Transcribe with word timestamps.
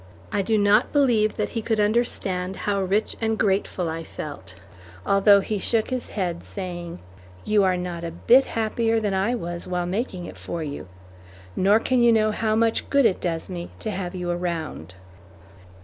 I 0.31 0.41
do 0.41 0.57
not 0.57 0.91
believe 0.91 1.37
that 1.37 1.49
he 1.49 1.61
could 1.61 1.79
understand 1.79 2.55
how 2.55 2.81
rich 2.81 3.15
and 3.21 3.37
grateful 3.37 3.87
I 3.87 4.03
felt, 4.03 4.55
although 5.05 5.41
he 5.41 5.59
shook 5.59 5.91
his 5.91 6.09
head 6.09 6.43
saying, 6.43 6.97
"You 7.45 7.63
are 7.63 7.77
not 7.77 8.03
a 8.03 8.09
bit 8.09 8.45
happier 8.45 8.99
than 8.99 9.13
I 9.13 9.35
was 9.35 9.67
while 9.67 9.85
making 9.85 10.25
it 10.25 10.37
for 10.39 10.63
you, 10.63 10.87
nor 11.55 11.79
can 11.79 12.01
you 12.01 12.11
know 12.11 12.31
how 12.31 12.55
much 12.55 12.89
good 12.89 13.05
it 13.05 13.21
does 13.21 13.47
me 13.47 13.69
to 13.81 13.91
have 13.91 14.15
you 14.15 14.31
around." 14.31 14.95